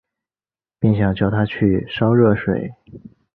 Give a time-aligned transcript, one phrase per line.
[0.79, 2.73] 便想叫她去烧热水